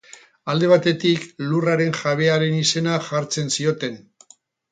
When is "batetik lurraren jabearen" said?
0.69-2.57